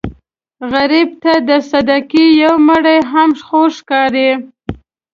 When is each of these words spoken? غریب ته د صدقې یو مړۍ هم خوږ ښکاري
غریب 0.71 1.09
ته 1.23 1.33
د 1.49 1.49
صدقې 1.71 2.25
یو 2.43 2.55
مړۍ 2.67 2.99
هم 3.11 3.29
خوږ 3.45 3.71
ښکاري 3.77 4.29